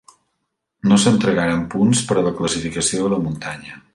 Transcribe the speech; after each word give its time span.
No 0.91 0.97
s'entregaren 1.03 1.61
punts 1.75 2.03
per 2.11 2.19
a 2.21 2.25
la 2.29 2.33
classificació 2.41 3.05
de 3.07 3.15
la 3.15 3.23
muntanya. 3.29 3.81